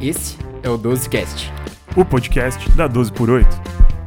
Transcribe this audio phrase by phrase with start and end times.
[0.00, 1.50] Esse é o 12cast.
[1.96, 3.48] O podcast da 12 por 8.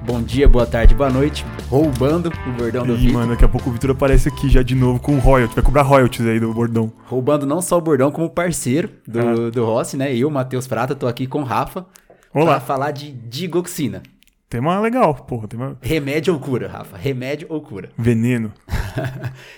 [0.05, 1.45] Bom dia, boa tarde, boa noite.
[1.69, 3.13] Roubando o bordão do Ih, Vitor.
[3.13, 5.55] mano, daqui a pouco o Vitor aparece aqui já de novo com royalties.
[5.55, 6.91] Vai cobrar royalties aí do bordão.
[7.05, 9.51] Roubando não só o bordão, como parceiro do, Ah.
[9.51, 10.15] do Rossi, né?
[10.15, 11.85] Eu, Matheus Prata, tô aqui com o Rafa.
[12.33, 12.51] Olá.
[12.57, 14.01] Pra falar de digoxina.
[14.49, 15.47] Tema legal, porra.
[15.47, 16.95] Tema Remédio ou cura, Rafa?
[16.97, 17.89] Remédio ou cura?
[17.97, 18.53] veneno.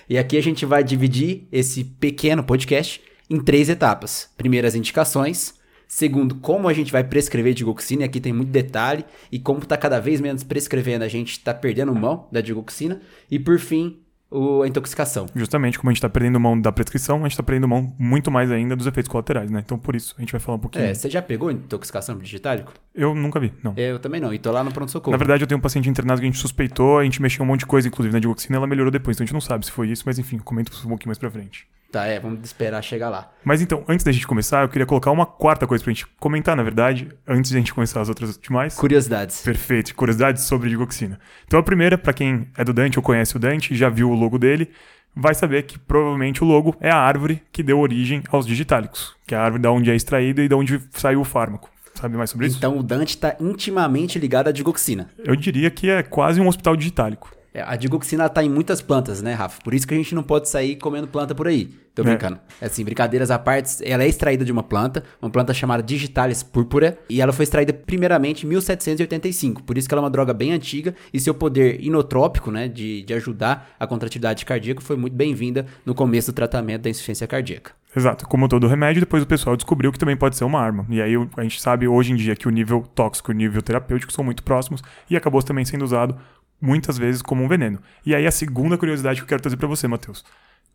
[0.08, 4.28] e aqui a gente vai dividir esse pequeno podcast em três etapas.
[4.36, 5.54] Primeiro, as indicações.
[5.92, 8.02] Segundo, como a gente vai prescrever digoxina.
[8.02, 9.04] E aqui tem muito detalhe.
[9.30, 13.00] E como tá cada vez menos prescrevendo, a gente tá perdendo mão da digoxina.
[13.28, 13.98] E por fim,
[14.30, 15.26] o- a intoxicação.
[15.34, 18.30] Justamente como a gente tá perdendo mão da prescrição, a gente tá perdendo mão muito
[18.30, 19.64] mais ainda dos efeitos colaterais, né?
[19.66, 20.84] Então por isso a gente vai falar um pouquinho.
[20.84, 22.72] É, você já pegou intoxicação por digitálico?
[22.94, 23.74] Eu nunca vi, não.
[23.76, 25.10] Eu também não, e tô lá no pronto-socorro.
[25.10, 27.48] Na verdade, eu tenho um paciente internado que a gente suspeitou, a gente mexeu um
[27.48, 29.16] monte de coisa, inclusive na digoxina, ela melhorou depois.
[29.16, 31.28] Então a gente não sabe se foi isso, mas enfim, comento um pouquinho mais pra
[31.28, 31.66] frente.
[31.90, 33.32] Tá, é, vamos esperar chegar lá.
[33.44, 36.56] Mas então, antes da gente começar, eu queria colocar uma quarta coisa pra gente comentar,
[36.56, 38.76] na verdade, antes de a gente começar as outras demais.
[38.76, 39.42] Curiosidades.
[39.42, 41.18] Perfeito, curiosidades sobre digoxina.
[41.46, 44.08] Então a primeira, pra quem é do Dante ou conhece o Dante e já viu
[44.08, 44.70] o logo dele,
[45.16, 49.34] vai saber que provavelmente o logo é a árvore que deu origem aos digitálicos, que
[49.34, 51.68] é a árvore da onde é extraída e da onde saiu o fármaco.
[51.94, 52.56] Sabe mais sobre isso?
[52.56, 55.10] Então o Dante tá intimamente ligado à digoxina.
[55.18, 57.39] Eu diria que é quase um hospital digitálico.
[57.52, 59.60] É, A digoxina ela tá em muitas plantas, né, Rafa?
[59.62, 61.68] Por isso que a gente não pode sair comendo planta por aí.
[61.94, 62.04] Tô É.
[62.04, 62.38] brincando.
[62.60, 62.66] É.
[62.66, 66.96] Assim, brincadeiras à parte, ela é extraída de uma planta, uma planta chamada Digitalis púrpura,
[67.08, 69.62] e ela foi extraída primeiramente em 1785.
[69.64, 73.02] Por isso que ela é uma droga bem antiga e seu poder inotrópico, né, de,
[73.02, 77.72] de ajudar a contratividade cardíaca foi muito bem-vinda no começo do tratamento da insuficiência cardíaca.
[77.94, 80.86] Exato, como todo remédio, depois o pessoal descobriu que também pode ser uma arma.
[80.88, 83.60] E aí a gente sabe hoje em dia que o nível tóxico e o nível
[83.60, 86.16] terapêutico são muito próximos e acabou também sendo usado
[86.60, 87.78] muitas vezes como um veneno.
[88.04, 90.24] E aí a segunda curiosidade que eu quero trazer pra você, Matheus.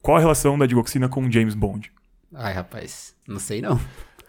[0.02, 1.92] Qual a relação da digoxina com James Bond?
[2.34, 3.80] Ai, rapaz, não sei não.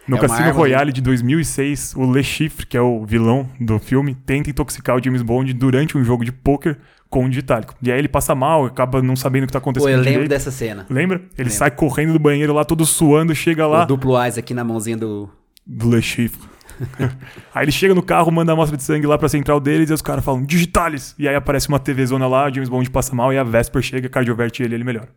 [0.06, 4.14] No É Cassino Royale de 2006, o Le Chiffre, que é o vilão do filme,
[4.14, 6.78] tenta intoxicar o James Bond durante um jogo de pôquer
[7.10, 7.74] com um digitálico.
[7.82, 10.12] E aí ele passa mal, acaba não sabendo o que tá Pô, acontecendo eu lembro
[10.12, 10.28] direito.
[10.30, 10.86] dessa cena.
[10.88, 11.22] Lembra?
[11.36, 13.82] Ele sai correndo do banheiro lá, todo suando, chega lá...
[13.82, 15.28] O duplo Ais aqui na mãozinha do,
[15.66, 16.40] do Le Chiffre.
[17.54, 19.92] aí ele chega no carro, manda a amostra de sangue lá pra central deles e
[19.92, 21.14] os caras falam, digitalis!
[21.18, 24.08] E aí aparece uma TV zona lá, James Bond passa mal e a Vesper chega,
[24.08, 25.08] cardioverte ele ele melhora.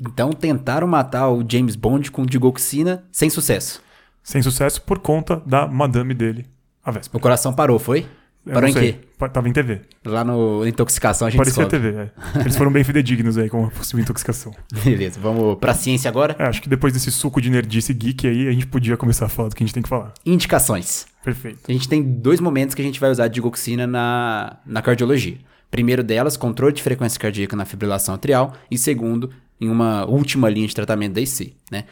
[0.00, 3.82] Então tentaram matar o James Bond com digoxina sem sucesso.
[4.22, 6.46] Sem sucesso por conta da madame dele,
[6.84, 7.18] a Vesper.
[7.18, 8.06] O coração parou, foi?
[8.52, 8.94] Parou em quê?
[9.32, 9.80] Tava em TV.
[10.04, 11.92] Lá no Intoxicação a gente Parecia descobre.
[11.92, 12.40] TV, é.
[12.40, 14.54] Eles foram bem fidedignos aí com a possível intoxicação.
[14.84, 16.36] Beleza, vamos pra ciência agora.
[16.38, 19.28] É, acho que depois desse suco de nerdice geek aí, a gente podia começar a
[19.28, 20.14] falar do que a gente tem que falar.
[20.24, 21.06] Indicações.
[21.24, 21.60] Perfeito.
[21.68, 25.38] A gente tem dois momentos que a gente vai usar digoxina na, na cardiologia.
[25.70, 28.52] Primeiro delas, controle de frequência cardíaca na fibrilação atrial.
[28.70, 29.30] E segundo,
[29.60, 31.84] em uma última linha de tratamento da IC, né?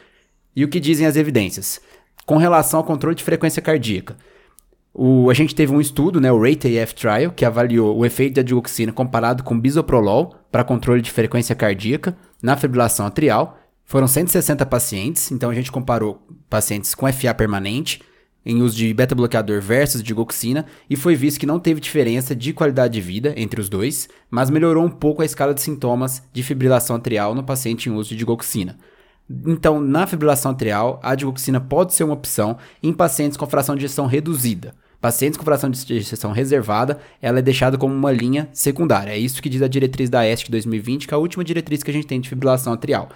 [0.55, 1.81] E o que dizem as evidências?
[2.25, 4.17] Com relação ao controle de frequência cardíaca,
[4.97, 8.43] o, a gente teve um estudo, né, o RATE-AF Trial, que avaliou o efeito da
[8.43, 13.59] digoxina comparado com bisoprolol para controle de frequência cardíaca na fibrilação atrial.
[13.85, 18.01] Foram 160 pacientes, então a gente comparou pacientes com FA permanente
[18.47, 22.95] em uso de beta-bloqueador versus digoxina e foi visto que não teve diferença de qualidade
[22.95, 26.95] de vida entre os dois, mas melhorou um pouco a escala de sintomas de fibrilação
[26.95, 28.79] atrial no paciente em uso de digoxina.
[29.47, 33.85] Então, na fibrilação atrial, a digoxina pode ser uma opção em pacientes com fração de
[33.87, 34.75] ejeção reduzida.
[35.05, 39.13] Pacientes com fração de ejeção reservada, ela é deixada como uma linha secundária.
[39.13, 41.91] É isso que diz a diretriz da ESC 2020, que é a última diretriz que
[41.91, 43.11] a gente tem de fibrilação atrial.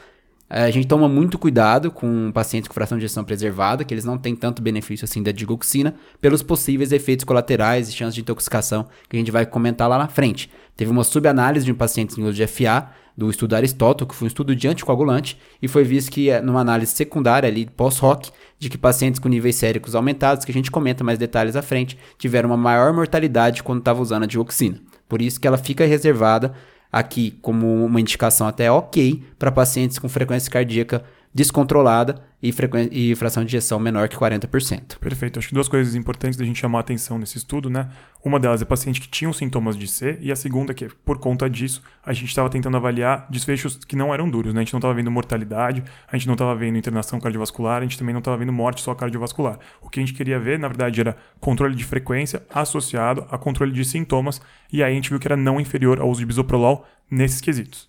[0.50, 4.04] Eh, A gente toma muito cuidado com pacientes com fração de ejeção preservada, que eles
[4.04, 8.86] não têm tanto benefício assim da digoxina, pelos possíveis efeitos colaterais e chances de intoxicação
[9.08, 10.50] que a gente vai comentar lá na frente.
[10.76, 14.26] Teve uma subanálise de um paciente em uso de FA, do estudo Aristóteles, que foi
[14.26, 18.30] um estudo de anticoagulante, e foi visto que, eh, numa análise secundária ali, pós-ROC,
[18.60, 21.98] de que pacientes com níveis séricos aumentados, que a gente comenta mais detalhes à frente,
[22.16, 24.80] tiveram uma maior mortalidade quando estava usando a dioxina.
[25.08, 26.54] Por isso que ela fica reservada
[26.92, 31.04] aqui como uma indicação até ok para pacientes com frequência cardíaca
[31.34, 32.52] descontrolada e,
[32.92, 34.98] e fração de injeção menor que 40%.
[34.98, 35.38] Perfeito.
[35.38, 37.90] Acho que duas coisas importantes da gente chamar a atenção nesse estudo, né?
[38.24, 41.18] Uma delas é paciente que tinham sintomas de C, e a segunda é que, por
[41.18, 44.60] conta disso, a gente estava tentando avaliar desfechos que não eram duros, né?
[44.60, 47.98] A gente não estava vendo mortalidade, a gente não estava vendo internação cardiovascular, a gente
[47.98, 49.58] também não estava vendo morte só cardiovascular.
[49.80, 53.72] O que a gente queria ver, na verdade, era controle de frequência associado a controle
[53.72, 54.40] de sintomas,
[54.72, 57.88] e aí a gente viu que era não inferior ao uso de bisoprolol nesses quesitos.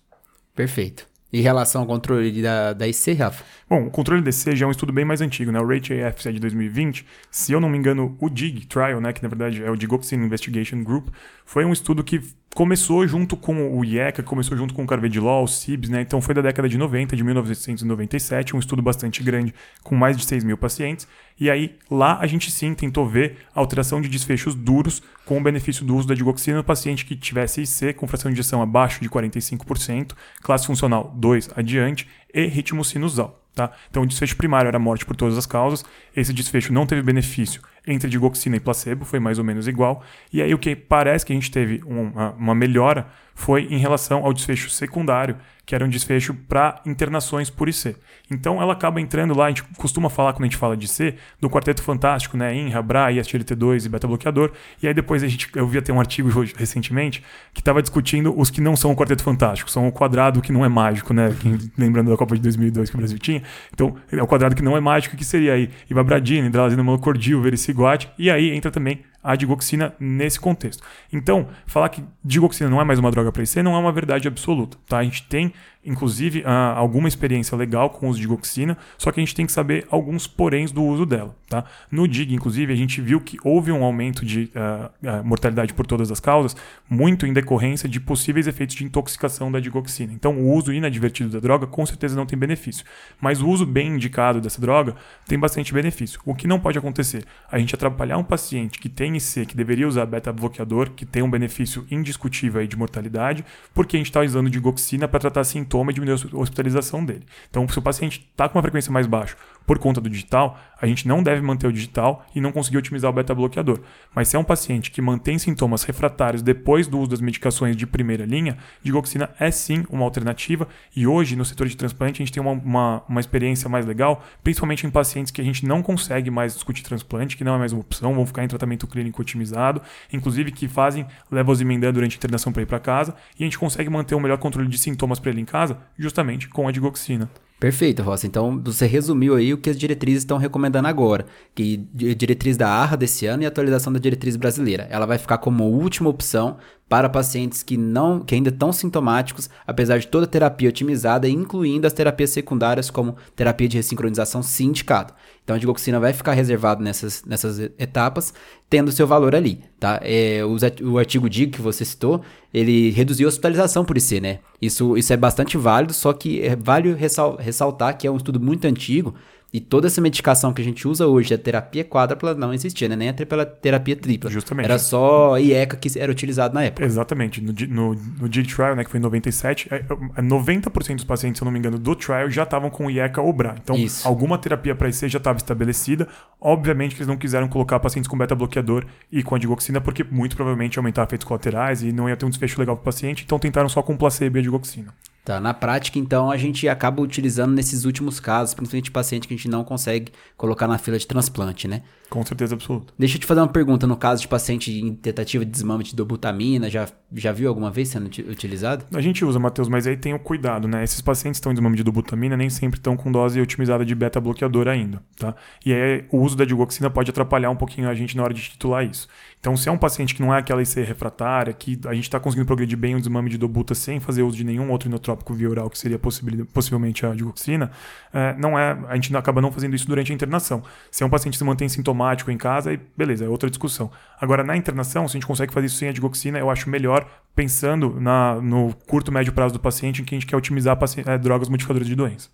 [0.54, 1.09] Perfeito.
[1.32, 3.44] Em relação ao controle da, da IC, Rafa?
[3.68, 5.60] Bom, o controle DC já é um estudo bem mais antigo, né?
[5.60, 7.06] O RATE-AF é de 2020.
[7.30, 10.16] Se eu não me engano, o DIG Trial, né, que na verdade é o Digoxin
[10.16, 11.08] Investigation Group,
[11.44, 12.20] foi um estudo que
[12.54, 16.00] começou junto com o IECA, começou junto com o Carvedilol, o CIBS, né?
[16.02, 20.24] Então foi da década de 90, de 1997, um estudo bastante grande com mais de
[20.24, 21.06] 6 mil pacientes.
[21.38, 25.84] E aí lá a gente sim tentou ver alteração de desfechos duros com o benefício
[25.84, 29.08] do uso da digoxina no paciente que tivesse IC com fração de injeção abaixo de
[29.08, 30.12] 45%,
[30.42, 33.40] classe funcional 2 adiante e ritmo sinusal.
[33.54, 33.72] Tá?
[33.90, 35.84] Então, o desfecho primário era morte por todas as causas.
[36.16, 40.02] Esse desfecho não teve benefício entre digoxina e placebo, foi mais ou menos igual.
[40.32, 43.06] E aí, o que parece que a gente teve uma, uma melhora
[43.40, 45.34] foi em relação ao desfecho secundário,
[45.64, 47.96] que era um desfecho para internações por IC.
[48.30, 51.14] Então ela acaba entrando lá, a gente costuma falar quando a gente fala de C,
[51.40, 52.54] do quarteto fantástico, né?
[52.54, 54.52] INRA, BRA, ISTLT2 e beta-bloqueador.
[54.82, 58.50] E aí depois a gente, eu vi até um artigo recentemente que estava discutindo os
[58.50, 61.34] que não são o quarteto fantástico, são o quadrado que não é mágico, né?
[61.78, 63.42] lembrando da Copa de 2002 que o Brasil tinha.
[63.72, 68.10] Então é o quadrado que não é mágico, que seria aí ibabradina, hidralazina monocordil, vericiguate,
[68.18, 70.82] e aí entra também a digoxina nesse contexto.
[71.12, 74.26] Então, falar que digoxina não é mais uma droga para IC não é uma verdade
[74.26, 74.78] absoluta.
[74.86, 74.98] Tá?
[74.98, 75.52] A gente tem
[75.84, 79.46] inclusive, uh, alguma experiência legal com o uso de digoxina, só que a gente tem
[79.46, 81.34] que saber alguns poréns do uso dela.
[81.48, 81.64] Tá?
[81.90, 86.12] No DIG, inclusive, a gente viu que houve um aumento de uh, mortalidade por todas
[86.12, 86.54] as causas,
[86.88, 90.12] muito em decorrência de possíveis efeitos de intoxicação da digoxina.
[90.12, 92.84] Então, o uso inadvertido da droga com certeza não tem benefício,
[93.20, 94.94] mas o uso bem indicado dessa droga
[95.26, 96.20] tem bastante benefício.
[96.26, 97.24] O que não pode acontecer?
[97.50, 101.30] A gente atrapalhar um paciente que tem IC, que deveria usar beta-bloqueador, que tem um
[101.30, 105.94] benefício indiscutível de mortalidade, porque a gente está usando digoxina para tratar sintoma sintoma e
[105.94, 107.24] diminuir a hospitalização dele.
[107.48, 109.36] Então, se o paciente está com uma frequência mais baixa
[109.70, 113.08] por conta do digital, a gente não deve manter o digital e não conseguir otimizar
[113.08, 113.78] o beta-bloqueador.
[114.12, 117.86] Mas se é um paciente que mantém sintomas refratários depois do uso das medicações de
[117.86, 122.32] primeira linha, digoxina é sim uma alternativa e hoje no setor de transplante a gente
[122.32, 126.32] tem uma, uma, uma experiência mais legal, principalmente em pacientes que a gente não consegue
[126.32, 129.80] mais discutir transplante, que não é mais uma opção, vão ficar em tratamento clínico otimizado,
[130.12, 133.88] inclusive que fazem levosimendan durante a internação para ir para casa e a gente consegue
[133.88, 137.30] manter um melhor controle de sintomas para ele em casa justamente com a digoxina.
[137.60, 138.26] Perfeito, Rossi.
[138.26, 142.96] Então, você resumiu aí o que as diretrizes estão recomendando agora, que diretriz da ARRA
[142.96, 144.88] desse ano e atualização da diretriz brasileira.
[144.90, 146.56] Ela vai ficar como última opção
[146.90, 151.86] para pacientes que não que ainda estão sintomáticos, apesar de toda a terapia otimizada, incluindo
[151.86, 155.14] as terapias secundárias como terapia de ressincronização sim indicado.
[155.44, 158.34] Então a digoxina vai ficar reservado nessas, nessas etsas,
[158.68, 160.00] tendo seu valor ali, tá?
[160.02, 160.56] É, o,
[160.90, 162.22] o artigo DIG que você citou,
[162.52, 164.40] ele reduziu a hospitalização por IC, né?
[164.60, 168.40] Isso, isso é bastante válido, só que é, vale ressal, ressaltar que é um estudo
[168.40, 169.14] muito antigo,
[169.52, 172.94] e toda essa medicação que a gente usa hoje, a terapia quádrupla, não existia, né?
[172.94, 174.30] Nem a terapia tripla.
[174.30, 174.66] Justamente.
[174.66, 176.84] Era só IECA que era utilizado na época.
[176.84, 177.40] Exatamente.
[177.40, 179.68] No, no, no DIG Trial, né, que foi em 97,
[180.16, 183.20] 90% é, dos pacientes, se eu não me engano, do trial já estavam com IECA
[183.20, 183.56] ou BRA.
[183.60, 184.06] Então, Isso.
[184.06, 186.06] alguma terapia para IC já estava estabelecida.
[186.40, 190.36] Obviamente que eles não quiseram colocar pacientes com beta-bloqueador e com a digoxina, porque muito
[190.36, 193.24] provavelmente ia aumentar efeitos colaterais e não ia ter um desfecho legal para o paciente.
[193.24, 194.94] Então, tentaram só com placebo e a digoxina.
[195.30, 199.36] Tá, na prática, então, a gente acaba utilizando nesses últimos casos, principalmente paciente que a
[199.36, 201.82] gente não consegue colocar na fila de transplante, né?
[202.08, 202.92] Com certeza absoluta.
[202.98, 203.86] Deixa eu te fazer uma pergunta.
[203.86, 207.90] No caso de paciente em tentativa de desmame de dobutamina, já, já viu alguma vez
[207.90, 208.84] sendo utilizado?
[208.92, 210.82] A gente usa, Matheus, mas aí tem o cuidado, né?
[210.82, 213.94] Esses pacientes que estão em desmame de dobutamina nem sempre estão com dose otimizada de
[213.94, 215.36] beta-bloqueador ainda, tá?
[215.64, 218.42] E aí o uso da digoxina pode atrapalhar um pouquinho a gente na hora de
[218.42, 219.06] titular isso.
[219.40, 222.20] Então, se é um paciente que não é aquela IC refratária, que a gente está
[222.20, 225.48] conseguindo progredir bem o desmame de dobuta sem fazer uso de nenhum outro inotrópico via
[225.48, 227.70] oral, que seria possivelmente a digoxina,
[228.12, 230.62] é, não é, a gente acaba não fazendo isso durante a internação.
[230.90, 233.90] Se é um paciente que se mantém sintomático em casa, aí beleza, é outra discussão.
[234.20, 237.08] Agora, na internação, se a gente consegue fazer isso sem a digoxina, eu acho melhor
[237.34, 241.16] pensando na, no curto, médio prazo do paciente, em que a gente quer otimizar é,
[241.16, 242.28] drogas modificadoras de doença.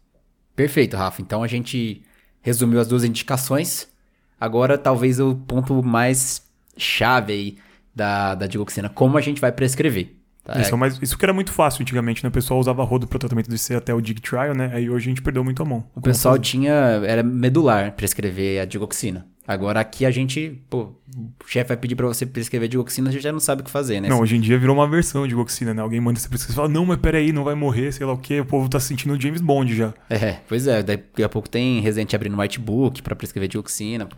[0.57, 1.23] Perfeito, Rafa.
[1.23, 2.03] Então a gente
[2.41, 3.87] resumiu as duas indicações.
[4.41, 6.46] Agora, talvez o ponto mais
[6.77, 7.57] chave aí
[7.95, 10.15] da, da digoxina, como a gente vai prescrever.
[10.47, 10.61] Tá?
[10.61, 12.29] Isso, mas isso que era muito fácil antigamente, né?
[12.29, 14.71] O pessoal usava rodo para tratamento do IC até o DIG Trial, né?
[14.73, 15.85] Aí hoje a gente perdeu muito a mão.
[15.95, 16.45] O pessoal fazer?
[16.45, 16.73] tinha.
[16.73, 19.27] Era medular prescrever a digoxina.
[19.47, 23.23] Agora aqui a gente, pô, o chefe vai pedir para você prescrever digoxina, a gente
[23.23, 24.09] já não sabe o que fazer, né?
[24.09, 25.83] Não, hoje em dia virou uma versão de digoxina, né?
[25.83, 28.19] Alguém manda você prescrever e fala, não, mas peraí, não vai morrer, sei lá o
[28.19, 28.41] quê.
[28.41, 29.95] O povo tá sentindo o James Bond já.
[30.11, 30.83] É, pois é.
[30.83, 34.09] Daqui a pouco tem Resident abrindo whitebook para prescrever dioxina.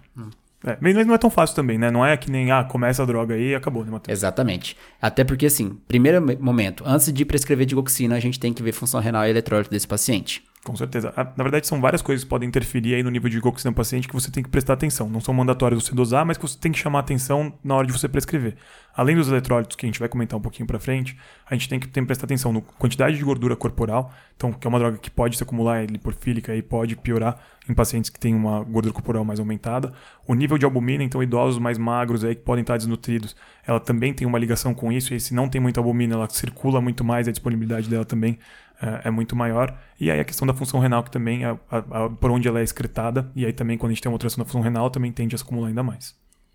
[0.64, 1.90] É, mas não é tão fácil também, né?
[1.90, 4.18] Não é que nem, ah, começa a droga aí e acabou, né, Matheus?
[4.18, 4.76] Exatamente.
[5.00, 9.00] Até porque, assim, primeiro momento, antes de prescrever digoxina, a gente tem que ver função
[9.00, 10.42] renal e eletrólito desse paciente.
[10.64, 11.12] Com certeza.
[11.16, 13.74] Ah, Na verdade, são várias coisas que podem interferir aí no nível de digoxina do
[13.74, 15.08] paciente que você tem que prestar atenção.
[15.08, 17.92] Não são mandatórios você dosar, mas que você tem que chamar atenção na hora de
[17.92, 18.56] você prescrever.
[18.94, 21.16] Além dos eletrólitos, que a gente vai comentar um pouquinho pra frente,
[21.48, 24.12] a gente tem que, tem que prestar atenção na quantidade de gordura corporal.
[24.36, 27.38] Então, que é uma droga que pode se acumular, é liporfílica e pode piorar
[27.68, 29.92] em pacientes que têm uma gordura corporal mais aumentada.
[30.26, 34.12] O nível de albumina, então, idosos mais magros aí que podem estar desnutridos, ela também
[34.12, 35.14] tem uma ligação com isso.
[35.14, 38.38] E se não tem muita albumina, ela circula muito mais, a disponibilidade dela também
[38.80, 39.76] é, é muito maior.
[40.00, 42.60] E aí a questão da função renal, que também é a- a- por onde ela
[42.60, 43.30] é excretada.
[43.34, 45.38] E aí também, quando a gente tem uma alteração da função renal, também tende a
[45.38, 46.14] se acumular ainda mais.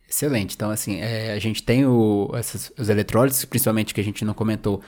[0.09, 0.55] Excelente.
[0.55, 4.33] Então, assim, é, a gente tem o, esses, os eletrólitos, principalmente que a gente não
[4.33, 4.81] comentou,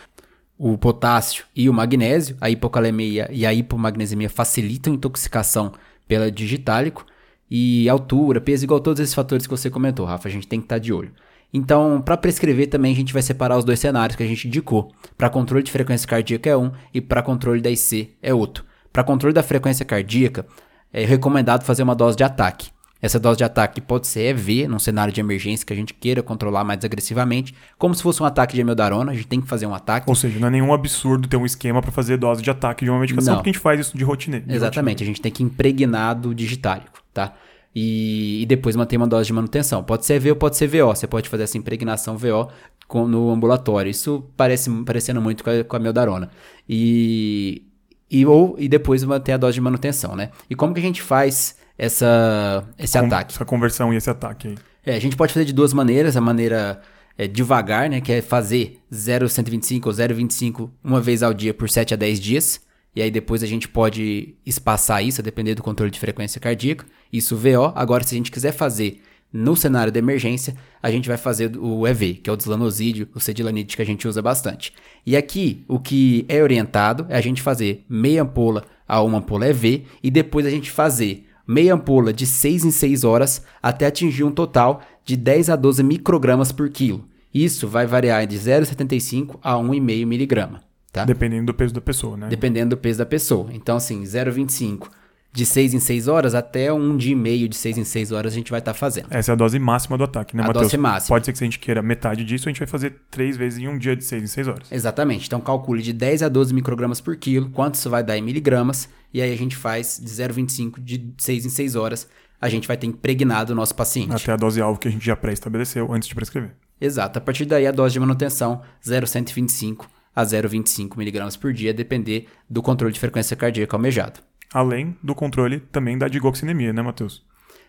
[0.58, 2.38] o potássio e o magnésio.
[2.40, 5.74] A hipocalemia e a hipomagnesemia facilitam a intoxicação
[6.08, 7.06] pela digitálico.
[7.50, 10.66] E altura, peso, igual todos esses fatores que você comentou, Rafa, a gente tem que
[10.66, 11.12] estar de olho.
[11.54, 14.92] Então, para prescrever também, a gente vai separar os dois cenários que a gente indicou.
[15.18, 18.66] Para controle de frequência cardíaca é um e para controle da IC é outro.
[18.92, 20.46] Para controle da frequência cardíaca,
[20.92, 22.70] é recomendado fazer uma dose de ataque.
[23.02, 26.24] Essa dose de ataque pode ser EV, num cenário de emergência que a gente queira
[26.24, 29.68] controlar mais agressivamente, como se fosse um ataque de amiodarona, a gente tem que fazer
[29.68, 30.10] um ataque.
[30.10, 32.90] Ou seja, não é nenhum absurdo ter um esquema para fazer dose de ataque de
[32.90, 33.40] uma medicação, Não.
[33.40, 34.40] porque a gente faz isso de rotina.
[34.40, 37.34] de Exatamente, a gente tem que impregnar do digitálico, tá?
[37.76, 39.84] E, e depois manter uma dose de manutenção.
[39.84, 40.88] Pode ser EV ou pode ser VO.
[40.96, 42.48] Você pode fazer essa impregnação VO
[42.88, 43.90] com- no ambulatório.
[43.90, 46.30] Isso parece parecendo muito com a, com a meldarona.
[46.70, 47.64] E,
[48.10, 50.30] e, ou, e depois manter a dose de manutenção, né?
[50.50, 53.34] E como que a gente faz essa, esse Com- ataque?
[53.34, 54.56] Essa conversão e esse ataque aí.
[54.86, 56.16] É, a gente pode fazer de duas maneiras.
[56.16, 56.80] A maneira
[57.18, 58.00] é, devagar, né?
[58.00, 62.62] Que é fazer 0,125 ou 0,25 uma vez ao dia por 7 a 10 dias.
[62.96, 66.86] E aí depois a gente pode espaçar isso, a depender do controle de frequência cardíaca.
[67.12, 67.74] Isso VO.
[67.76, 69.02] Agora, se a gente quiser fazer
[69.34, 73.20] no cenário de emergência, a gente vai fazer o EV, que é o deslanosídeo, o
[73.20, 74.72] cedilanide que a gente usa bastante.
[75.06, 79.50] E aqui, o que é orientado é a gente fazer meia ampola a uma ampola
[79.50, 84.24] EV e depois a gente fazer meia ampola de 6 em 6 horas até atingir
[84.24, 87.06] um total de 10 a 12 microgramas por quilo.
[87.34, 90.64] Isso vai variar de 0,75 a 1,5 miligrama,
[90.96, 91.06] tá?
[91.06, 92.28] Dependendo do peso da pessoa, né?
[92.30, 93.50] Dependendo do peso da pessoa.
[93.52, 94.88] Então, assim, 0,25
[95.34, 98.32] de 6 em 6 horas até um dia e meio de 6 em 6 horas
[98.32, 99.08] a gente vai estar fazendo.
[99.10, 100.68] Essa é a dose máxima do ataque, né, A Matheus?
[100.68, 101.14] dose máxima.
[101.14, 103.60] Pode ser que se a gente queira metade disso, a gente vai fazer três vezes
[103.60, 104.72] em um dia de seis em seis horas.
[104.72, 105.28] Exatamente.
[105.28, 108.88] Então calcule de 10 a 12 microgramas por quilo, quanto isso vai dar em miligramas,
[109.14, 112.08] e aí a gente faz de 0,25 de 6 em 6 horas,
[112.40, 114.14] a gente vai ter impregnado o nosso paciente.
[114.14, 116.52] Até a dose alvo que a gente já pré-estabeleceu antes de prescrever.
[116.80, 117.20] Exato.
[117.20, 122.62] A partir daí a dose de manutenção 0,125 a 0,25 miligramas por dia, depender do
[122.62, 124.20] controle de frequência cardíaca almejado.
[124.54, 127.24] Além do controle também da digoxinemia, né, Matheus?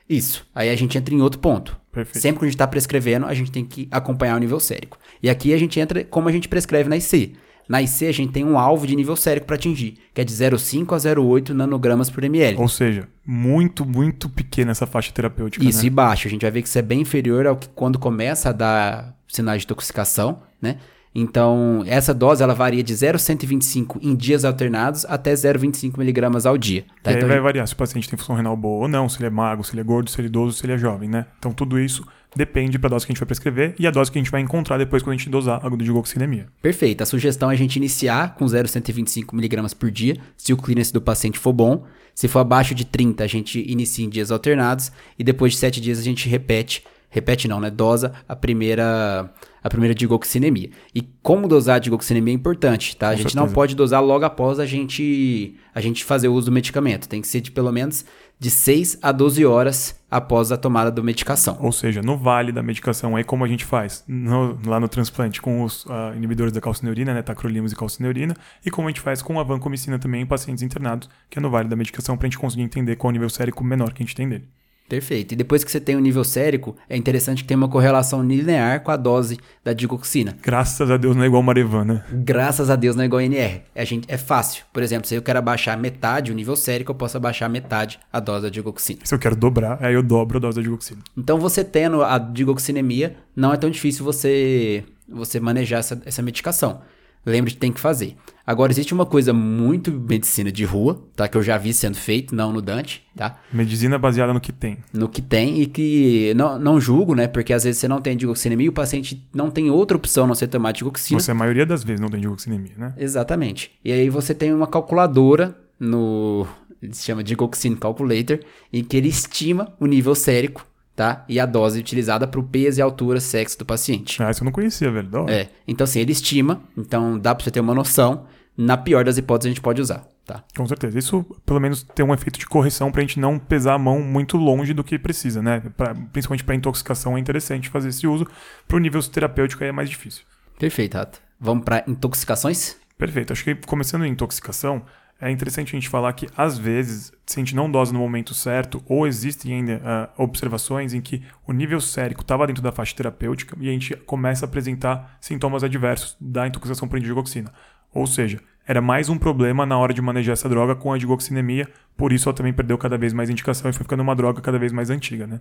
[0.09, 0.47] Isso.
[0.55, 1.79] Aí a gente entra em outro ponto.
[1.91, 2.23] Perfeito.
[2.23, 4.99] Sempre que a gente está prescrevendo, a gente tem que acompanhar o nível sérico.
[5.23, 7.35] E aqui a gente entra como a gente prescreve na IC.
[7.69, 10.33] Na IC a gente tem um alvo de nível sérico para atingir, que é de
[10.33, 12.57] 0,5 a 0,8 nanogramas por ml.
[12.59, 15.87] Ou seja, muito, muito pequena essa faixa terapêutica, Isso, né?
[15.87, 16.29] e baixo.
[16.29, 19.17] A gente vai ver que isso é bem inferior ao que quando começa a dar
[19.27, 20.79] sinais de intoxicação, né?
[21.19, 26.85] Então, essa dose ela varia de 0,125 em dias alternados até 0,25 miligramas ao dia.
[27.03, 27.11] Tá?
[27.11, 29.17] E aí Então, vai variar se o paciente tem função renal boa ou não, se
[29.17, 31.09] ele é magro, se ele é gordo, se ele é idoso, se ele é jovem,
[31.09, 31.25] né?
[31.39, 32.07] Então tudo isso
[32.37, 34.31] depende para a dose que a gente vai prescrever e a dose que a gente
[34.31, 36.49] vai encontrar depois quando a gente dosar a digoxinemia.
[36.61, 37.03] Perfeito.
[37.03, 41.01] A sugestão é a gente iniciar com 0,125 miligramas por dia, se o clearance do
[41.01, 41.85] paciente for bom.
[42.15, 45.81] Se for abaixo de 30, a gente inicia em dias alternados e depois de 7
[45.81, 47.71] dias a gente repete, repete não, né?
[47.71, 49.33] Dosa a primeira
[49.63, 50.71] a primeira digoxinemia.
[50.95, 53.09] E como dosar a digoxinemia é importante, tá?
[53.09, 53.55] A Com gente não certeza.
[53.55, 57.09] pode dosar logo após a gente a gente fazer o uso do medicamento.
[57.09, 58.05] Tem que ser de pelo menos
[58.39, 61.57] de 6 a 12 horas após a tomada da medicação.
[61.61, 65.41] Ou seja, no vale da medicação, aí como a gente faz no- lá no transplante
[65.43, 69.21] com os ah, inibidores da calcineurina, né, tacrolimus e calcineurina, e como a gente faz
[69.23, 72.29] com a vancomicina também em pacientes internados, que é no vale da medicação, para a
[72.31, 74.47] gente conseguir entender qual é o nível sérico menor que a gente tem dele.
[74.89, 75.33] Perfeito.
[75.33, 78.83] E depois que você tem o nível sérico, é interessante que tenha uma correlação linear
[78.83, 80.37] com a dose da digoxina.
[80.43, 82.05] Graças a Deus não é igual Marevan, né?
[82.13, 83.63] Graças a Deus não é igual NR.
[83.75, 84.65] A gente, é fácil.
[84.73, 88.21] Por exemplo, se eu quero abaixar metade o nível sérico, eu posso abaixar metade a
[88.21, 89.01] dose da digoxina.
[89.05, 91.01] Se eu quero dobrar, aí eu dobro a dose da digoxina.
[91.17, 96.81] Então, você tendo a digoxinemia, não é tão difícil você, você manejar essa, essa medicação.
[97.25, 98.17] Lembre que tem que fazer.
[98.47, 101.27] Agora, existe uma coisa muito medicina de rua, tá?
[101.27, 103.41] Que eu já vi sendo feito, não no Dante, tá?
[103.53, 104.79] Medicina baseada no que tem.
[104.93, 107.27] no que tem e que não, não julgo, né?
[107.27, 110.27] Porque às vezes você não tem digoxinemia e o paciente não tem outra opção a
[110.29, 111.19] não ser tomar digoxina.
[111.19, 112.95] Você, a maioria das vezes, não tem digoxinemia, né?
[112.97, 113.73] Exatamente.
[113.85, 116.47] E aí você tem uma calculadora no.
[116.93, 118.39] Se chama Digoxin Calculator,
[118.73, 121.25] em que ele estima o nível sérico, tá?
[121.29, 124.23] E a dose utilizada para o peso e altura, sexo do paciente.
[124.23, 125.09] Ah, isso eu não conhecia, velho.
[125.29, 125.49] É.
[125.67, 128.25] Então, assim, ele estima, então dá para você ter uma noção
[128.57, 130.05] na pior das hipóteses, a gente pode usar.
[130.25, 130.43] Tá.
[130.57, 130.99] Com certeza.
[130.99, 134.01] Isso, pelo menos, tem um efeito de correção para a gente não pesar a mão
[134.01, 135.61] muito longe do que precisa, né?
[135.77, 138.27] Pra, principalmente para intoxicação é interessante fazer esse uso.
[138.67, 140.25] Para o nível terapêutico aí é mais difícil.
[140.59, 141.21] Perfeito, Rato.
[141.39, 142.77] Vamos para intoxicações?
[142.99, 143.33] Perfeito.
[143.33, 144.83] Acho que começando em intoxicação,
[145.21, 148.35] é interessante a gente falar que, às vezes, se a gente não dosa no momento
[148.35, 149.77] certo, ou existem ainda
[150.19, 153.97] uh, observações em que o nível sérico estava dentro da faixa terapêutica e a gente
[153.99, 157.53] começa a apresentar sintomas adversos da intoxicação por indigoxina.
[157.97, 161.67] Ou seja, era mais um problema na hora de manejar essa droga com a digoxinemia,
[161.97, 164.59] por isso ela também perdeu cada vez mais indicação e foi ficando uma droga cada
[164.59, 165.41] vez mais antiga, né?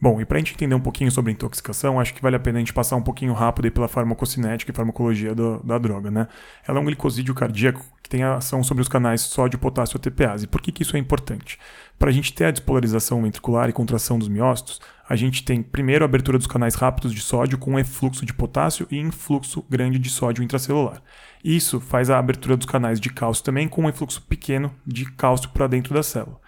[0.00, 2.56] Bom, e para a gente entender um pouquinho sobre intoxicação, acho que vale a pena
[2.56, 6.26] a gente passar um pouquinho rápido pela farmacocinética e farmacologia do, da droga, né?
[6.66, 10.46] Ela é um glicosídeo cardíaco tem ação sobre os canais sódio, potássio e ATPase.
[10.46, 11.58] Por que, que isso é importante?
[11.98, 16.04] Para a gente ter a despolarização ventricular e contração dos miócitos, a gente tem primeiro
[16.04, 20.08] a abertura dos canais rápidos de sódio com efluxo de potássio e influxo grande de
[20.08, 21.02] sódio intracelular.
[21.42, 25.50] Isso faz a abertura dos canais de cálcio também com um efluxo pequeno de cálcio
[25.50, 26.38] para dentro da célula.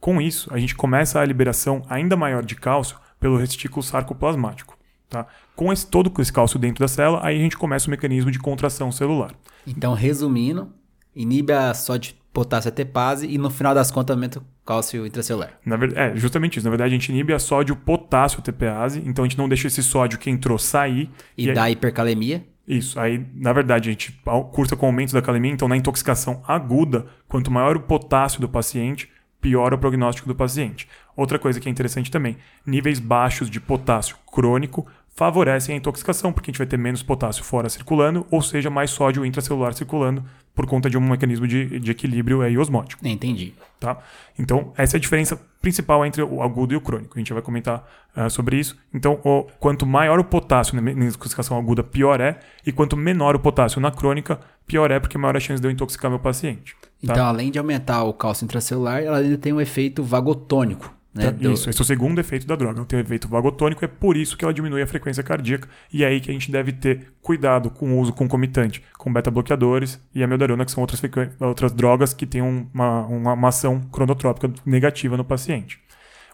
[0.00, 4.76] Com isso, a gente começa a liberação ainda maior de cálcio pelo retículo sarcoplasmático.
[5.08, 5.24] Tá?
[5.54, 8.40] Com esse, todo esse cálcio dentro da célula, aí a gente começa o mecanismo de
[8.40, 9.32] contração celular.
[9.64, 10.72] Então, resumindo,
[11.14, 15.58] inibe a sódio potássio ATPase e no final das contas aumenta o cálcio intracelular.
[15.64, 16.64] Na verdade, é justamente isso.
[16.64, 19.82] Na verdade, a gente inibe a sódio potássio ATPase, então a gente não deixa esse
[19.82, 21.10] sódio que entrou sair.
[21.36, 21.72] E, e dá aí...
[21.72, 22.44] hipercalemia.
[22.66, 22.98] Isso.
[22.98, 24.18] Aí, na verdade, a gente
[24.52, 28.48] cursa com o aumento da calemia, então na intoxicação aguda, quanto maior o potássio do
[28.48, 30.88] paciente, piora o prognóstico do paciente.
[31.16, 36.50] Outra coisa que é interessante também, níveis baixos de potássio crônico favorecem a intoxicação, porque
[36.50, 40.66] a gente vai ter menos potássio fora circulando, ou seja, mais sódio intracelular circulando, por
[40.66, 43.06] conta de um mecanismo de, de equilíbrio aí osmótico.
[43.06, 43.54] Entendi.
[43.80, 43.98] Tá?
[44.38, 47.16] Então, essa é a diferença principal entre o agudo e o crônico.
[47.16, 48.76] A gente vai comentar uh, sobre isso.
[48.92, 53.38] Então, o, quanto maior o potássio na intoxicação aguda, pior é, e quanto menor o
[53.38, 56.76] potássio na crônica, pior é, porque maior a chance de eu intoxicar meu paciente.
[56.82, 57.12] Tá?
[57.14, 60.92] Então, além de aumentar o cálcio intracelular, ela ainda tem um efeito vagotônico.
[61.14, 61.30] Né?
[61.30, 61.52] Do...
[61.52, 62.78] Isso, esse é o segundo efeito da droga.
[62.78, 65.68] Ela tem um efeito vagotônico, é por isso que ela diminui a frequência cardíaca.
[65.92, 70.00] E é aí que a gente deve ter cuidado com o uso concomitante, com beta-bloqueadores
[70.14, 71.02] e a meldarona, que são outras,
[71.40, 75.81] outras drogas que têm uma, uma, uma ação cronotrópica negativa no paciente.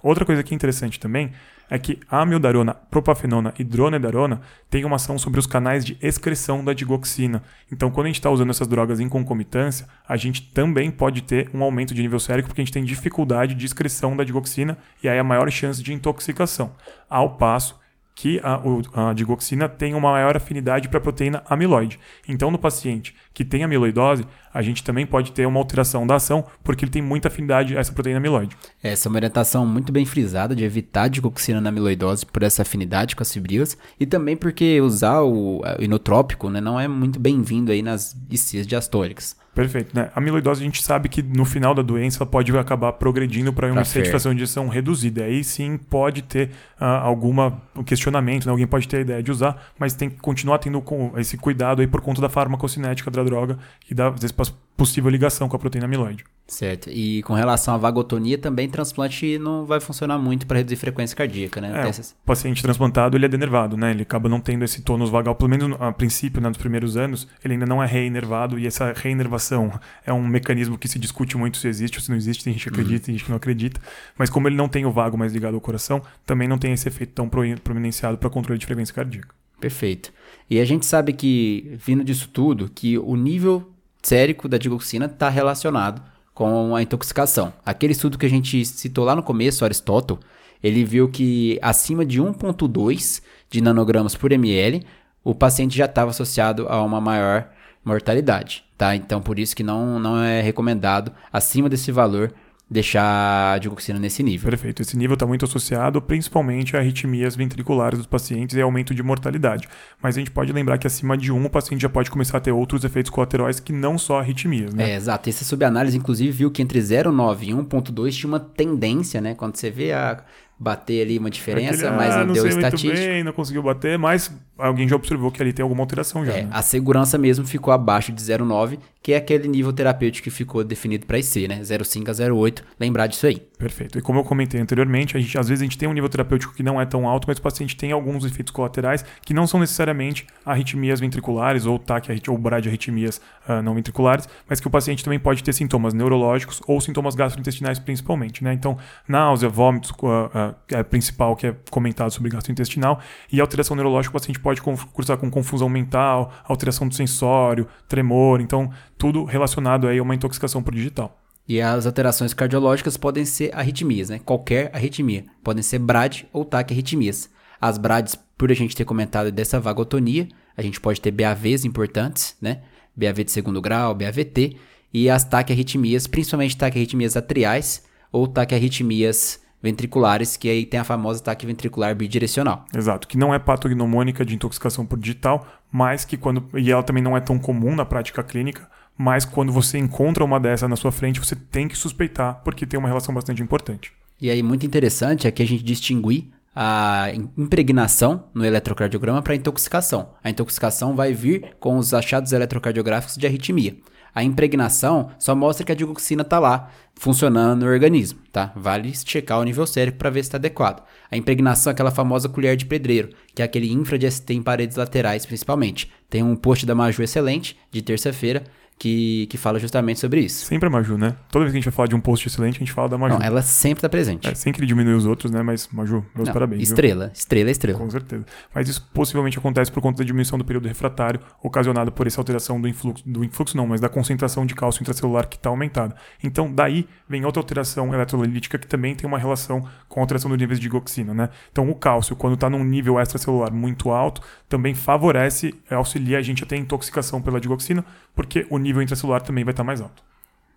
[0.02, 1.32] Outra coisa que é interessante também
[1.70, 4.40] é que amiodarona, propafenona e dronedarona
[4.70, 7.42] têm uma ação sobre os canais de excreção da digoxina.
[7.70, 11.50] Então, quando a gente está usando essas drogas em concomitância, a gente também pode ter
[11.52, 15.08] um aumento de nível sérico porque a gente tem dificuldade de excreção da digoxina e
[15.08, 16.72] aí a maior chance de intoxicação.
[17.08, 17.78] Ao passo
[18.18, 22.00] que a, a digoxina tem uma maior afinidade para a proteína amiloide.
[22.26, 26.44] Então, no paciente que tem amiloidose, a gente também pode ter uma alteração da ação,
[26.64, 28.56] porque ele tem muita afinidade a essa proteína amiloide.
[28.82, 32.62] Essa é uma orientação muito bem frisada de evitar a digoxina na amiloidose por essa
[32.62, 37.70] afinidade com as fibrilas, e também porque usar o inotrópico né, não é muito bem-vindo
[37.70, 39.36] aí nas ICs diastólicas.
[39.58, 40.08] Perfeito, né?
[40.14, 43.72] A amiloidose a gente sabe que no final da doença ela pode acabar progredindo para
[43.72, 45.24] uma fração de injeção reduzida.
[45.24, 48.52] Aí sim pode ter uh, alguma um questionamento, né?
[48.52, 50.80] alguém pode ter a ideia de usar, mas tem que continuar tendo
[51.16, 53.58] esse cuidado aí por conta da farmacocinética da droga
[53.90, 54.36] e da às vezes,
[54.76, 56.24] possível ligação com a proteína amiloide.
[56.48, 56.88] Certo.
[56.88, 61.60] E com relação à vagotonia, também transplante não vai funcionar muito para reduzir frequência cardíaca,
[61.60, 61.86] né?
[61.86, 63.90] É, o paciente transplantado, ele é denervado, né?
[63.90, 67.28] Ele acaba não tendo esse tônus vagal, pelo menos a princípio, né, nos primeiros anos,
[67.44, 71.58] ele ainda não é reinervado e essa reinervação é um mecanismo que se discute muito
[71.58, 73.04] se existe ou se não existe, tem gente que acredita, uhum.
[73.04, 73.80] tem gente que não acredita,
[74.16, 76.88] mas como ele não tem o vago mais ligado ao coração, também não tem esse
[76.88, 79.34] efeito tão providenciado para controle de frequência cardíaca.
[79.60, 80.10] Perfeito.
[80.48, 83.70] E a gente sabe que, vindo disso tudo, que o nível
[84.02, 86.00] sérico da digoxina está relacionado
[86.38, 87.52] com a intoxicação.
[87.66, 90.22] Aquele estudo que a gente citou lá no começo, Aristóteles,
[90.62, 93.20] ele viu que acima de 1,2
[93.50, 94.86] de nanogramas por ml,
[95.24, 97.48] o paciente já estava associado a uma maior
[97.84, 98.94] mortalidade, tá?
[98.94, 102.32] Então, por isso que não, não é recomendado acima desse valor
[102.70, 104.50] deixar a digoxina nesse nível.
[104.50, 104.82] Perfeito.
[104.82, 109.68] Esse nível está muito associado principalmente a arritmias ventriculares dos pacientes e aumento de mortalidade.
[110.02, 112.40] Mas a gente pode lembrar que acima de 1 o paciente já pode começar a
[112.40, 114.90] ter outros efeitos colaterais que não só arritmias, né?
[114.90, 115.28] É, exato.
[115.30, 119.34] Essa subanálise, inclusive, viu que entre 0,9 e 1,2 tinha uma tendência, né?
[119.34, 120.22] Quando você vê a
[120.58, 122.94] bater ali uma diferença, Aquele, mas ah, não, não deu estatística.
[122.94, 126.32] Bem, não conseguiu bater, mas alguém já observou que ali tem alguma alteração já.
[126.32, 126.48] É, né?
[126.50, 128.78] A segurança mesmo ficou abaixo de 0,9,
[129.08, 131.60] que é aquele nível terapêutico que ficou definido para IC, né?
[131.62, 133.40] 0,5 a 0,8, lembrar disso aí.
[133.56, 133.98] Perfeito.
[133.98, 136.52] E como eu comentei anteriormente, a gente, às vezes a gente tem um nível terapêutico
[136.52, 139.60] que não é tão alto, mas o paciente tem alguns efeitos colaterais que não são
[139.60, 143.18] necessariamente arritmias ventriculares ou TAC ou bradiarritmias
[143.48, 147.78] uh, não ventriculares, mas que o paciente também pode ter sintomas neurológicos ou sintomas gastrointestinais
[147.78, 148.52] principalmente, né?
[148.52, 148.76] Então,
[149.08, 153.00] náusea, vômitos, uh, uh, é principal que é comentado sobre gastrointestinal,
[153.32, 158.42] e alteração neurológica o paciente pode cursar com confusão mental, alteração do sensório, tremor.
[158.42, 161.18] Então, tudo relacionado aí a uma intoxicação por digital.
[161.48, 164.20] E as alterações cardiológicas podem ser arritmias, né?
[164.22, 165.24] Qualquer arritmia.
[165.42, 167.30] Podem ser BRAD ou taquiarritmias.
[167.58, 172.36] As BRADs, por a gente ter comentado dessa vagotonia, a gente pode ter BAVs importantes,
[172.42, 172.60] né?
[172.94, 174.56] BAV de segundo grau, BAVT,
[174.92, 181.46] e as taquiarritmias, principalmente taquiarritmias atriais ou taquiarritmias ventriculares, que aí tem a famosa ataque
[181.46, 182.64] ventricular bidirecional.
[182.74, 186.44] Exato, que não é patognomônica de intoxicação por digital, mas que quando.
[186.58, 190.40] E ela também não é tão comum na prática clínica, mas quando você encontra uma
[190.40, 193.92] dessa na sua frente, você tem que suspeitar, porque tem uma relação bastante importante.
[194.20, 199.36] E aí, muito interessante é que a gente distinguir a impregnação no eletrocardiograma para a
[199.36, 200.10] intoxicação.
[200.24, 203.76] A intoxicação vai vir com os achados eletrocardiográficos de arritmia.
[204.12, 208.52] A impregnação só mostra que a digoxina está lá, funcionando no organismo, tá?
[208.56, 210.82] Vale checar o nível sérico para ver se está adequado.
[211.08, 214.42] A impregnação é aquela famosa colher de pedreiro, que é aquele infra de ST em
[214.42, 215.88] paredes laterais, principalmente.
[216.10, 218.42] Tem um post da Maju excelente, de terça-feira,
[218.78, 220.46] que, que fala justamente sobre isso.
[220.46, 221.16] Sempre a Maju, né?
[221.30, 222.96] Toda vez que a gente vai falar de um post excelente, a gente fala da
[222.96, 223.18] Maju.
[223.18, 224.28] Não, ela sempre está presente.
[224.28, 225.42] É, sem querer diminuir os outros, né?
[225.42, 226.60] Mas, Maju, meus Não, parabéns.
[226.60, 226.68] viu?
[226.68, 227.78] Estrela, estrela, estrela.
[227.78, 228.24] Com certeza.
[228.54, 232.60] Mas isso possivelmente acontece por conta da diminuição do período refratário, ocasionado por essa alteração
[232.60, 235.96] do influxo, do influxo não, mas da concentração de cálcio intracelular que está aumentada.
[236.22, 240.38] Então, daí vem outra alteração eletrolítica que também tem uma relação com a alteração dos
[240.38, 241.30] níveis de digoxina, né?
[241.50, 246.44] Então, o cálcio, quando está num nível extracelular muito alto, também favorece, auxilia a gente
[246.44, 250.02] a ter intoxicação pela digoxina, porque o nível intracelular também vai estar mais alto.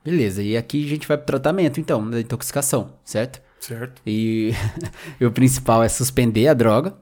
[0.04, 3.42] Beleza, e aqui a gente vai pro tratamento, então, da intoxicação, certo?
[3.60, 4.02] Certo?
[4.06, 4.52] E,
[5.22, 6.96] e o principal é suspender a droga,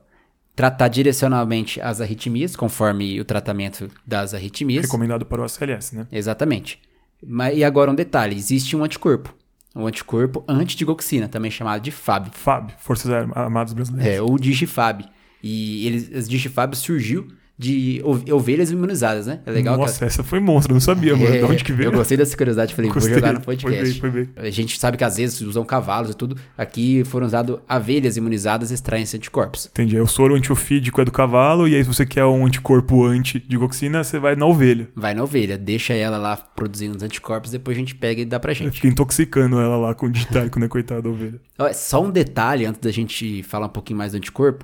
[0.55, 4.85] tratar direcionalmente as arritmias, conforme o tratamento das arritmias.
[4.85, 6.07] Recomendado para o ACLS, né?
[6.11, 6.81] Exatamente.
[7.25, 9.33] Mas, e agora um detalhe: existe um anticorpo.
[9.73, 12.31] Um anticorpo antidigoxina, também chamado de FAB.
[12.33, 14.15] FAB, Forças Armadas Brasileiras.
[14.15, 15.05] É, ou DigiFab.
[15.41, 17.27] E eles, as DigiFab surgiu
[17.61, 19.41] de ov- ovelhas imunizadas, né?
[19.45, 21.27] É legal que Nossa, essa foi monstro, eu não sabia, mano.
[21.35, 21.87] É, de onde que veio?
[21.87, 23.83] Eu gostei dessa curiosidade, falei, Gostei, vou jogar no foi podcast.
[23.91, 24.29] bem, foi bem.
[24.37, 26.37] A gente sabe que às vezes usam cavalos e tudo.
[26.57, 29.65] Aqui foram usadas abelhas imunizadas extraem esses anticorpos.
[29.65, 29.97] Entendi.
[29.97, 34.05] Aí o soro antiofídico é do cavalo, e aí se você quer um anticorpo anti-digoxina,
[34.05, 34.87] você vai na ovelha.
[34.95, 38.39] Vai na ovelha, deixa ela lá produzindo os anticorpos, depois a gente pega e dá
[38.39, 38.71] pra gente.
[38.75, 41.39] Fica intoxicando ela lá com o digitálico, né, coitada da ovelha.
[41.73, 44.63] Só um detalhe antes da gente falar um pouquinho mais do anticorpo.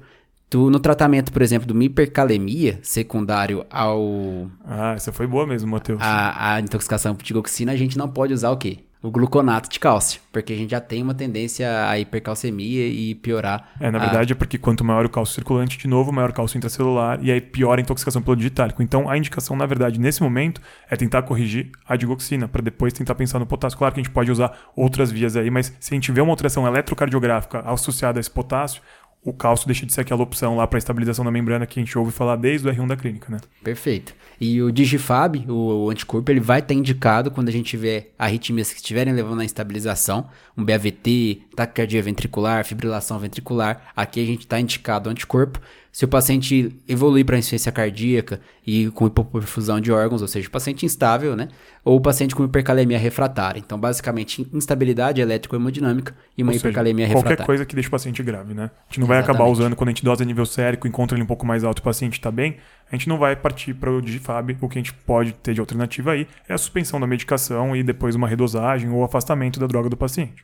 [0.49, 5.69] Tu, no tratamento, por exemplo, de uma hipercalemia secundário ao Ah, essa foi boa mesmo,
[5.71, 5.99] Matheus.
[6.01, 8.79] a, a intoxicação por digoxina, a gente não pode usar o quê?
[9.01, 13.69] O gluconato de cálcio, porque a gente já tem uma tendência à hipercalcemia e piorar.
[13.79, 16.33] É, na a- verdade é porque quanto maior o cálcio circulante, de novo, maior o
[16.33, 18.81] cálcio intracelular, e aí pior a intoxicação pelo digitálico.
[18.81, 23.13] Então, a indicação, na verdade, nesse momento, é tentar corrigir a digoxina, para depois tentar
[23.13, 23.77] pensar no potássio.
[23.77, 26.31] Claro que a gente pode usar outras vias aí, mas se a gente vê uma
[26.31, 28.81] alteração eletrocardiográfica associada a esse potássio,
[29.25, 31.97] o cálcio deixa de ser aquela opção lá para estabilização da membrana que a gente
[31.97, 33.39] ouve falar desde o R1 da clínica, né?
[33.63, 34.13] Perfeito.
[34.39, 38.77] E o Digifab, o, anticorpo, ele vai estar indicado quando a gente tiver arritmias que
[38.77, 43.91] estiverem levando à estabilização, um BAVT, taquicardia ventricular, fibrilação ventricular.
[43.95, 45.59] Aqui a gente está indicado o anticorpo.
[45.95, 50.85] Se o paciente evoluir para insuficiência cardíaca e com hipoperfusão de órgãos, ou seja, paciente
[50.85, 51.47] instável, né?
[51.85, 53.61] Ou o paciente com hipercalemia refratária.
[53.61, 57.45] Então, basicamente, instabilidade elétrico-hemodinâmica e uma Ou seja, hipercalemia qualquer refratária.
[57.45, 58.71] coisa que deixe o paciente grave, né?
[58.89, 61.27] A gente não vai acabar usando quando a gente dosa nível sérico, encontra ele um
[61.27, 62.57] pouco mais alto e o paciente está bem,
[62.91, 64.57] a gente não vai partir para o Digifab.
[64.59, 67.81] O que a gente pode ter de alternativa aí é a suspensão da medicação e
[67.81, 70.43] depois uma redosagem ou afastamento da droga do paciente.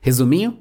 [0.00, 0.58] Resuminho,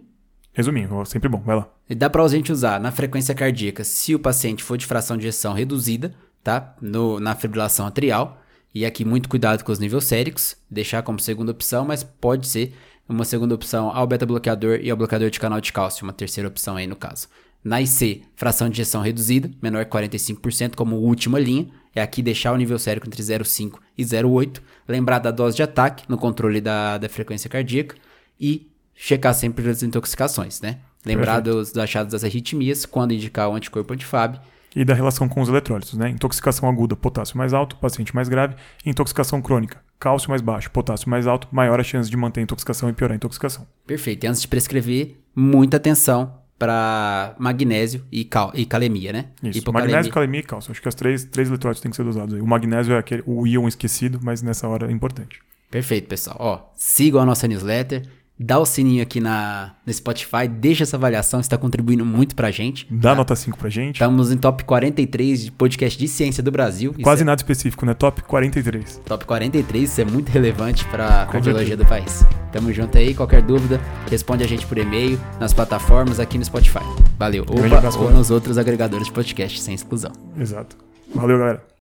[0.56, 1.70] Resumindo, sempre bom, vai lá.
[1.90, 5.28] E dá pra gente usar na frequência cardíaca se o paciente for de fração de
[5.28, 6.74] ejeção reduzida, tá?
[6.82, 8.42] No, na fibrilação atrial.
[8.74, 12.74] E aqui muito cuidado com os níveis séricos, deixar como segunda opção, mas pode ser
[13.08, 16.78] uma segunda opção ao beta-bloqueador e ao bloqueador de canal de cálcio, uma terceira opção
[16.78, 17.28] aí no caso.
[17.62, 22.54] Na IC, fração de ejeção reduzida, menor que 45% como última linha, é aqui deixar
[22.54, 26.98] o nível sérico entre 0,5 e 0,8, lembrar da dose de ataque no controle da,
[26.98, 27.96] da frequência cardíaca
[28.40, 30.80] e checar sempre as intoxicações, né?
[31.06, 34.40] Lembrar dos, dos achados das arritmias quando indicar o anticorpo antifab.
[34.76, 36.10] E da relação com os eletrólitos, né?
[36.10, 38.56] Intoxicação aguda, potássio mais alto, paciente mais grave.
[38.86, 42.90] Intoxicação crônica, cálcio mais baixo, potássio mais alto, maior a chance de manter a intoxicação
[42.90, 43.68] e piorar a intoxicação.
[43.86, 44.26] Perfeito.
[44.26, 49.26] E antes de prescrever, muita atenção para magnésio e, cal e calemia, né?
[49.44, 49.96] Isso, Hipocalemia.
[49.96, 50.72] magnésio, calemia e cálcio.
[50.72, 52.42] Acho que as três, três eletrólitos têm que ser usados aí.
[52.42, 55.40] O magnésio é aquele, o íon esquecido, mas nessa hora é importante.
[55.70, 56.38] Perfeito, pessoal.
[56.40, 58.08] Ó, sigam a nossa newsletter,
[58.40, 62.86] dá o sininho aqui na, no Spotify, deixa essa avaliação, está contribuindo muito pra gente.
[62.90, 63.96] Dá nota 5 pra gente.
[63.96, 66.94] Estamos em top 43 de podcast de ciência do Brasil.
[67.02, 67.94] Quase é nada específico, né?
[67.94, 69.02] Top 43.
[69.06, 72.26] Top 43, isso é muito relevante para a cardiologia do país.
[72.52, 76.80] Tamo junto aí, qualquer dúvida, responde a gente por e-mail, nas plataformas, aqui no Spotify.
[77.18, 77.44] Valeu.
[77.44, 80.12] Opa, ou nos outros agregadores de podcast, sem exclusão.
[80.38, 80.78] Exato.
[81.14, 81.75] Valeu, galera.